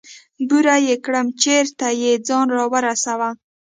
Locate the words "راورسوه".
2.57-3.29